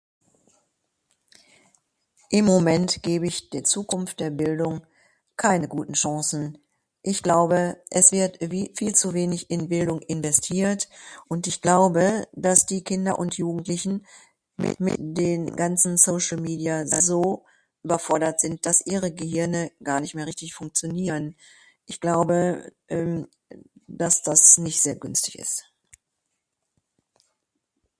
Im 2.31 2.45
Moment 2.45 3.03
geb 3.03 3.21
ich 3.21 3.51
der 3.51 3.63
Zukunft 3.63 4.19
der 4.19 4.31
Bildung 4.31 4.83
keine 5.37 5.67
guten 5.67 5.93
Chancen, 5.93 6.57
ich 7.03 7.21
glaube 7.21 7.79
es 7.91 8.11
wird 8.11 8.39
wie 8.41 8.73
viel 8.75 8.95
zu 8.95 9.13
wenig 9.13 9.51
in 9.51 9.69
Bildung 9.69 10.01
investiert 10.01 10.89
und 11.27 11.45
ich 11.45 11.61
glaube 11.61 12.27
das 12.33 12.65
die 12.65 12.83
Kinder 12.83 13.19
und 13.19 13.37
Jugendlichen 13.37 14.07
mit 14.57 14.79
den 14.97 15.55
ganzen 15.55 15.97
Social 15.97 16.41
Media 16.41 16.83
so 16.87 17.45
überfordert 17.83 18.39
sind 18.39 18.65
das 18.65 18.83
Ihre 18.83 19.13
Gehirne 19.13 19.71
gar 19.83 19.99
nicht 20.01 20.15
mehr 20.15 20.25
richtig 20.25 20.55
funktionieren. 20.55 21.35
Ich 21.85 21.99
glaube 21.99 22.73
ehm 22.87 23.27
das, 23.85 24.23
dass 24.23 24.57
nicht 24.57 24.81
sehr 24.81 24.95
günstig 24.95 25.37
ist. 25.37 25.65